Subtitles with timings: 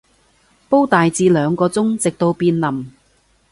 [0.67, 2.85] 煲大致兩個鐘，直到變腍